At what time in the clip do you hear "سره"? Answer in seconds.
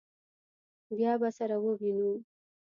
1.37-1.55